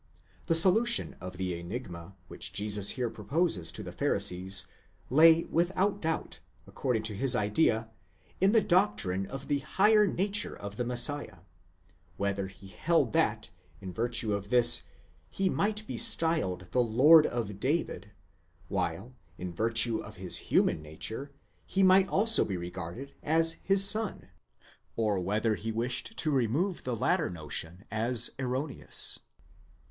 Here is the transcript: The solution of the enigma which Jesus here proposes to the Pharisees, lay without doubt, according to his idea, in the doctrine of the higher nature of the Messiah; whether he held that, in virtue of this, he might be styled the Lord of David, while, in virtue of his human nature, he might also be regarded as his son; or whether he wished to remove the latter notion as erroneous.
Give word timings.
The 0.47 0.55
solution 0.55 1.15
of 1.21 1.37
the 1.37 1.53
enigma 1.59 2.15
which 2.27 2.53
Jesus 2.53 2.89
here 2.97 3.07
proposes 3.11 3.71
to 3.73 3.83
the 3.83 3.91
Pharisees, 3.91 4.65
lay 5.11 5.43
without 5.43 6.01
doubt, 6.01 6.39
according 6.65 7.03
to 7.03 7.13
his 7.15 7.35
idea, 7.35 7.87
in 8.39 8.51
the 8.51 8.61
doctrine 8.61 9.27
of 9.27 9.45
the 9.47 9.59
higher 9.59 10.07
nature 10.07 10.57
of 10.57 10.77
the 10.77 10.83
Messiah; 10.85 11.41
whether 12.17 12.47
he 12.47 12.69
held 12.69 13.13
that, 13.13 13.51
in 13.79 13.93
virtue 13.93 14.33
of 14.33 14.49
this, 14.49 14.81
he 15.29 15.51
might 15.51 15.85
be 15.85 15.99
styled 15.99 16.69
the 16.71 16.81
Lord 16.81 17.27
of 17.27 17.59
David, 17.59 18.09
while, 18.69 19.13
in 19.37 19.53
virtue 19.53 19.99
of 19.99 20.15
his 20.15 20.37
human 20.49 20.81
nature, 20.81 21.31
he 21.63 21.83
might 21.83 22.07
also 22.09 22.43
be 22.43 22.57
regarded 22.57 23.13
as 23.21 23.57
his 23.61 23.87
son; 23.87 24.29
or 24.95 25.19
whether 25.19 25.53
he 25.53 25.71
wished 25.71 26.17
to 26.17 26.31
remove 26.31 26.85
the 26.85 26.95
latter 26.95 27.29
notion 27.29 27.85
as 27.91 28.31
erroneous. 28.39 29.19